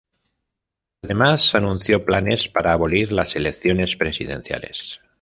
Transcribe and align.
Además 1.03 1.53
anunció 1.53 2.05
planes 2.05 2.47
para 2.47 2.73
abolir 2.73 3.11
las 3.11 3.35
elecciones 3.35 3.95
presidenciales. 3.97 4.99